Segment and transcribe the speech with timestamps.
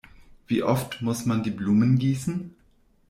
[0.47, 2.55] Wie oft muss man die Blumen gießen?